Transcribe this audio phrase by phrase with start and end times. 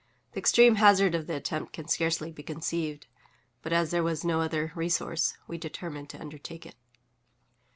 [0.31, 3.05] The extreme hazard of the attempt can scarcely be conceived;
[3.61, 6.73] but, as there was no other resource, we determined to undertake it.